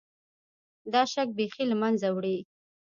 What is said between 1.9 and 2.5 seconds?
وړي.